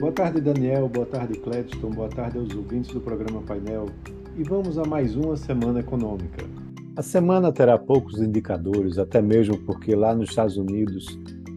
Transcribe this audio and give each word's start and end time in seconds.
Boa 0.00 0.12
tarde, 0.12 0.40
Daniel. 0.40 0.88
Boa 0.88 1.04
tarde, 1.04 1.38
Cledston. 1.38 1.90
Boa 1.90 2.08
tarde 2.08 2.38
aos 2.38 2.54
ouvintes 2.56 2.90
do 2.90 3.02
programa 3.02 3.42
Painel. 3.42 3.84
E 4.34 4.42
vamos 4.42 4.78
a 4.78 4.84
mais 4.84 5.14
uma 5.14 5.36
semana 5.36 5.80
econômica. 5.80 6.42
A 6.96 7.02
semana 7.02 7.52
terá 7.52 7.76
poucos 7.76 8.18
indicadores, 8.18 8.96
até 8.96 9.20
mesmo 9.20 9.58
porque 9.58 9.94
lá 9.94 10.14
nos 10.14 10.30
Estados 10.30 10.56
Unidos 10.56 11.06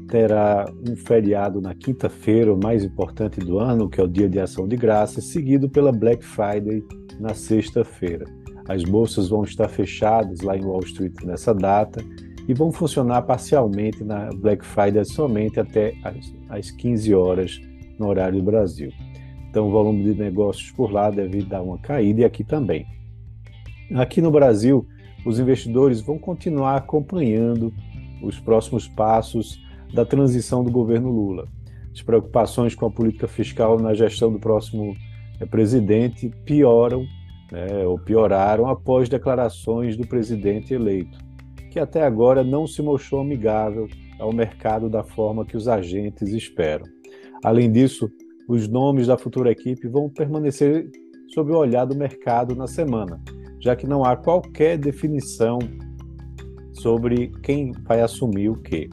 terá 0.09 0.69
um 0.85 0.93
feriado 0.93 1.61
na 1.61 1.73
quinta-feira, 1.73 2.53
o 2.53 2.61
mais 2.61 2.83
importante 2.83 3.39
do 3.39 3.59
ano, 3.59 3.89
que 3.89 4.01
é 4.01 4.03
o 4.03 4.09
Dia 4.09 4.27
de 4.27 4.41
Ação 4.41 4.67
de 4.67 4.75
Graças, 4.75 5.23
seguido 5.23 5.69
pela 5.69 5.93
Black 5.93 6.25
Friday 6.25 6.83
na 7.21 7.33
sexta-feira. 7.33 8.25
As 8.67 8.83
bolsas 8.83 9.29
vão 9.29 9.45
estar 9.45 9.69
fechadas 9.69 10.41
lá 10.41 10.57
em 10.57 10.65
Wall 10.65 10.83
Street 10.83 11.13
nessa 11.23 11.53
data 11.53 12.03
e 12.45 12.53
vão 12.53 12.73
funcionar 12.73 13.21
parcialmente 13.21 14.03
na 14.03 14.31
Black 14.35 14.65
Friday 14.65 15.05
somente 15.05 15.61
até 15.61 15.93
às 16.49 16.71
15 16.71 17.15
horas 17.15 17.72
no 17.99 18.07
horário 18.07 18.39
do 18.39 18.43
Brasil. 18.43 18.91
Então, 19.49 19.67
o 19.67 19.71
volume 19.71 20.03
de 20.03 20.19
negócios 20.19 20.71
por 20.71 20.91
lá 20.91 21.11
deve 21.11 21.43
dar 21.43 21.61
uma 21.61 21.77
caída 21.77 22.21
e 22.21 22.25
aqui 22.25 22.43
também. 22.43 22.85
Aqui 23.93 24.21
no 24.21 24.31
Brasil, 24.31 24.87
os 25.25 25.39
investidores 25.39 26.01
vão 26.01 26.17
continuar 26.17 26.75
acompanhando 26.75 27.71
os 28.21 28.39
próximos 28.39 28.87
passos 28.87 29.61
da 29.93 30.03
transição 30.03 30.63
do 30.63 30.71
governo 30.71 31.11
Lula. 31.11 31.47
As 31.93 32.01
preocupações 32.01 32.73
com 32.73 32.87
a 32.87 32.91
política 32.91 33.27
fiscal 33.27 33.79
na 33.79 33.93
gestão 33.93 34.31
do 34.31 34.39
próximo 34.39 34.95
eh, 35.39 35.45
presidente 35.45 36.31
pioram, 36.43 37.05
né, 37.51 37.85
ou 37.85 37.99
pioraram 37.99 38.67
após 38.67 39.07
declarações 39.07 39.95
do 39.95 40.07
presidente 40.07 40.73
eleito, 40.73 41.19
que 41.69 41.79
até 41.79 42.03
agora 42.03 42.43
não 42.43 42.65
se 42.65 42.81
mostrou 42.81 43.21
amigável 43.21 43.87
ao 44.19 44.33
mercado 44.33 44.89
da 44.89 45.03
forma 45.03 45.45
que 45.45 45.55
os 45.55 45.67
agentes 45.67 46.29
esperam. 46.29 46.87
Além 47.43 47.71
disso, 47.71 48.09
os 48.47 48.67
nomes 48.67 49.07
da 49.07 49.17
futura 49.17 49.51
equipe 49.51 49.87
vão 49.87 50.09
permanecer 50.09 50.89
sob 51.33 51.51
o 51.51 51.57
olhar 51.57 51.85
do 51.85 51.95
mercado 51.95 52.55
na 52.55 52.67
semana, 52.67 53.19
já 53.59 53.75
que 53.75 53.87
não 53.87 54.03
há 54.03 54.15
qualquer 54.15 54.77
definição 54.77 55.59
sobre 56.71 57.29
quem 57.41 57.71
vai 57.71 58.01
assumir 58.01 58.49
o 58.49 58.55
quê. 58.55 58.89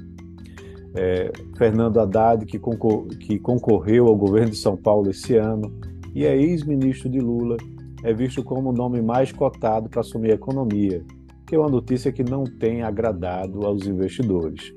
É, 0.94 1.30
Fernando 1.56 2.00
Haddad, 2.00 2.44
que, 2.46 2.58
concor 2.58 3.06
que 3.06 3.38
concorreu 3.38 4.08
ao 4.08 4.16
governo 4.16 4.50
de 4.50 4.56
São 4.56 4.76
Paulo 4.76 5.10
esse 5.10 5.36
ano 5.36 5.72
e 6.14 6.24
é 6.24 6.36
ex-ministro 6.36 7.08
de 7.08 7.20
Lula, 7.20 7.56
é 8.02 8.12
visto 8.12 8.42
como 8.42 8.70
o 8.70 8.72
nome 8.72 9.00
mais 9.00 9.30
cotado 9.30 9.88
para 9.88 10.00
assumir 10.00 10.32
a 10.32 10.34
economia, 10.34 11.04
que 11.50 11.56
é 11.56 11.58
uma 11.58 11.68
notícia 11.68 12.12
que 12.12 12.22
não 12.22 12.44
tem 12.44 12.82
agradado 12.82 13.66
aos 13.66 13.84
investidores. 13.84 14.72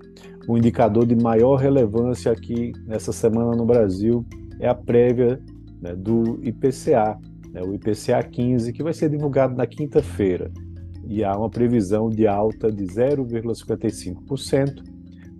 O 0.47 0.57
indicador 0.57 1.05
de 1.05 1.15
maior 1.15 1.57
relevância 1.57 2.31
aqui 2.31 2.71
nessa 2.87 3.13
semana 3.13 3.55
no 3.55 3.63
Brasil 3.63 4.25
é 4.59 4.67
a 4.67 4.73
prévia 4.73 5.39
né, 5.79 5.95
do 5.95 6.39
IPCA, 6.41 7.15
né, 7.51 7.61
o 7.61 7.75
IPCA 7.75 8.23
15, 8.23 8.73
que 8.73 8.81
vai 8.81 8.91
ser 8.91 9.07
divulgado 9.07 9.55
na 9.55 9.67
quinta-feira. 9.67 10.49
E 11.07 11.23
há 11.23 11.37
uma 11.37 11.47
previsão 11.47 12.09
de 12.09 12.25
alta 12.25 12.71
de 12.71 12.85
0,55%, 12.85 14.83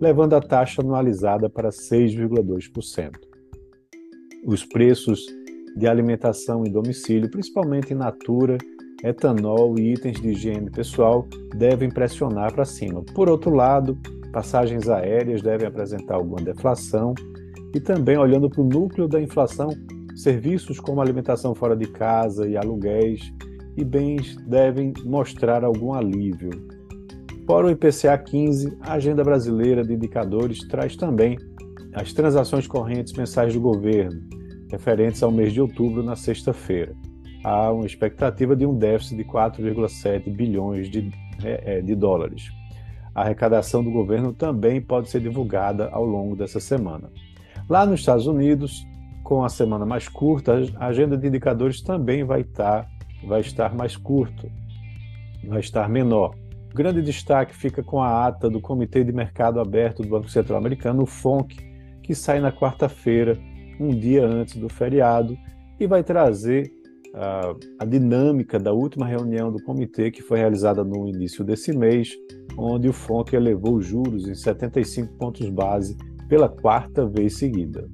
levando 0.00 0.34
a 0.34 0.40
taxa 0.40 0.82
anualizada 0.82 1.50
para 1.50 1.70
6,2%. 1.70 3.10
Os 4.46 4.64
preços 4.64 5.26
de 5.76 5.88
alimentação 5.88 6.64
em 6.64 6.70
domicílio, 6.70 7.28
principalmente 7.28 7.92
em 7.92 7.96
natura, 7.96 8.56
etanol 9.04 9.78
e 9.78 9.92
itens 9.92 10.20
de 10.20 10.30
higiene 10.30 10.70
pessoal, 10.70 11.28
devem 11.54 11.90
pressionar 11.90 12.52
para 12.52 12.64
cima. 12.64 13.02
Por 13.14 13.28
outro 13.28 13.54
lado, 13.54 13.98
passagens 14.32 14.88
aéreas 14.88 15.42
devem 15.42 15.68
apresentar 15.68 16.14
alguma 16.14 16.40
deflação 16.40 17.14
e 17.74 17.80
também 17.80 18.16
olhando 18.16 18.48
para 18.48 18.62
o 18.62 18.68
núcleo 18.68 19.06
da 19.06 19.20
inflação, 19.20 19.68
serviços 20.16 20.80
como 20.80 21.00
alimentação 21.00 21.54
fora 21.54 21.76
de 21.76 21.86
casa 21.86 22.48
e 22.48 22.56
aluguéis 22.56 23.32
e 23.76 23.84
bens 23.84 24.36
devem 24.46 24.92
mostrar 25.04 25.64
algum 25.64 25.92
alívio. 25.92 26.50
Fora 27.46 27.66
o 27.66 27.70
IPCA 27.70 28.16
15, 28.16 28.78
a 28.80 28.94
agenda 28.94 29.22
brasileira 29.22 29.84
de 29.84 29.92
indicadores 29.92 30.60
traz 30.66 30.96
também 30.96 31.36
as 31.92 32.12
transações 32.12 32.66
correntes 32.66 33.12
mensais 33.12 33.52
do 33.52 33.60
governo, 33.60 34.20
referentes 34.70 35.22
ao 35.22 35.30
mês 35.30 35.52
de 35.52 35.60
outubro 35.60 36.02
na 36.02 36.16
sexta-feira. 36.16 36.94
Há 37.44 37.70
uma 37.70 37.84
expectativa 37.84 38.56
de 38.56 38.64
um 38.64 38.74
déficit 38.74 39.18
de 39.18 39.24
4,7 39.24 40.34
bilhões 40.34 40.88
de, 40.88 41.12
é, 41.44 41.82
de 41.82 41.94
dólares. 41.94 42.50
A 43.14 43.20
arrecadação 43.20 43.84
do 43.84 43.90
governo 43.90 44.32
também 44.32 44.80
pode 44.80 45.10
ser 45.10 45.20
divulgada 45.20 45.90
ao 45.92 46.04
longo 46.04 46.34
dessa 46.34 46.58
semana. 46.58 47.10
Lá 47.68 47.84
nos 47.84 48.00
Estados 48.00 48.26
Unidos, 48.26 48.84
com 49.22 49.44
a 49.44 49.48
semana 49.48 49.84
mais 49.86 50.08
curta, 50.08 50.54
a 50.76 50.86
agenda 50.86 51.16
de 51.16 51.28
indicadores 51.28 51.80
também 51.80 52.24
vai 52.24 52.40
estar, 52.40 52.88
vai 53.26 53.40
estar 53.40 53.74
mais 53.74 53.96
curto, 53.96 54.50
vai 55.46 55.60
estar 55.60 55.88
menor. 55.88 56.34
O 56.72 56.74
grande 56.74 57.00
destaque 57.00 57.54
fica 57.54 57.82
com 57.82 58.02
a 58.02 58.26
ata 58.26 58.50
do 58.50 58.60
Comitê 58.60 59.04
de 59.04 59.12
Mercado 59.12 59.60
Aberto 59.60 60.02
do 60.02 60.08
Banco 60.08 60.28
Central 60.28 60.58
Americano, 60.58 61.02
o 61.02 61.06
FONC, 61.06 61.56
que 62.02 62.14
sai 62.14 62.40
na 62.40 62.50
quarta-feira, 62.50 63.38
um 63.78 63.90
dia 63.90 64.26
antes 64.26 64.56
do 64.56 64.68
feriado, 64.68 65.38
e 65.78 65.86
vai 65.86 66.02
trazer 66.02 66.70
uh, 67.14 67.58
a 67.78 67.84
dinâmica 67.84 68.58
da 68.58 68.72
última 68.72 69.06
reunião 69.06 69.50
do 69.50 69.62
comitê, 69.62 70.10
que 70.10 70.22
foi 70.22 70.38
realizada 70.38 70.84
no 70.84 71.08
início 71.08 71.44
desse 71.44 71.76
mês, 71.76 72.12
onde 72.58 72.88
o 72.88 72.92
FONC 72.92 73.34
elevou 73.34 73.76
os 73.76 73.86
juros 73.86 74.28
em 74.28 74.34
75 74.34 75.14
pontos 75.14 75.48
base 75.48 75.96
pela 76.28 76.48
quarta 76.48 77.06
vez 77.06 77.36
seguida. 77.36 77.88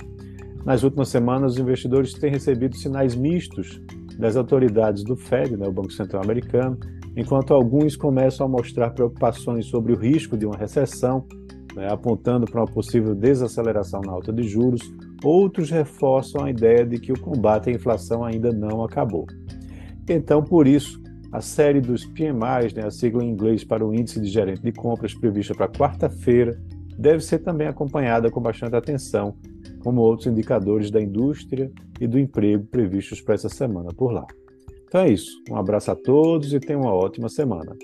Nas 0.64 0.82
últimas 0.82 1.08
semanas, 1.08 1.52
os 1.52 1.58
investidores 1.58 2.12
têm 2.14 2.30
recebido 2.30 2.76
sinais 2.76 3.14
mistos 3.14 3.80
das 4.18 4.36
autoridades 4.36 5.02
do 5.02 5.16
Fed, 5.16 5.56
né, 5.56 5.66
o 5.66 5.72
Banco 5.72 5.92
Central 5.92 6.22
Americano, 6.22 6.78
enquanto 7.16 7.54
alguns 7.54 7.96
começam 7.96 8.46
a 8.46 8.48
mostrar 8.48 8.90
preocupações 8.90 9.66
sobre 9.66 9.92
o 9.92 9.96
risco 9.96 10.36
de 10.36 10.46
uma 10.46 10.56
recessão, 10.56 11.26
né, 11.74 11.90
apontando 11.90 12.46
para 12.46 12.60
uma 12.60 12.66
possível 12.66 13.14
desaceleração 13.14 14.00
na 14.00 14.12
alta 14.12 14.32
de 14.32 14.42
juros, 14.42 14.80
outros 15.22 15.70
reforçam 15.70 16.44
a 16.44 16.50
ideia 16.50 16.84
de 16.84 16.98
que 16.98 17.12
o 17.12 17.20
combate 17.20 17.70
à 17.70 17.72
inflação 17.72 18.24
ainda 18.24 18.52
não 18.52 18.82
acabou. 18.84 19.26
Então, 20.08 20.42
por 20.42 20.66
isso, 20.66 21.00
a 21.32 21.40
série 21.40 21.80
dos 21.80 22.04
PMIs, 22.04 22.74
né, 22.74 22.84
a 22.84 22.90
sigla 22.90 23.22
em 23.22 23.30
inglês 23.30 23.62
para 23.62 23.86
o 23.86 23.94
Índice 23.94 24.20
de 24.20 24.28
Gerente 24.28 24.62
de 24.62 24.72
Compras, 24.72 25.14
prevista 25.14 25.54
para 25.54 25.68
quarta-feira, 25.68 26.60
deve 26.98 27.20
ser 27.20 27.38
também 27.38 27.68
acompanhada 27.68 28.30
com 28.30 28.40
bastante 28.40 28.74
atenção, 28.74 29.36
como 29.80 30.00
outros 30.00 30.26
indicadores 30.26 30.90
da 30.90 31.00
indústria 31.00 31.70
e 32.00 32.06
do 32.06 32.18
emprego 32.18 32.64
previstos 32.66 33.20
para 33.20 33.34
essa 33.34 33.48
semana 33.48 33.90
por 33.96 34.12
lá. 34.12 34.26
Então 34.86 35.02
é 35.02 35.10
isso. 35.10 35.30
Um 35.48 35.56
abraço 35.56 35.90
a 35.92 35.94
todos 35.94 36.52
e 36.52 36.58
tenham 36.58 36.82
uma 36.82 36.92
ótima 36.92 37.28
semana. 37.28 37.76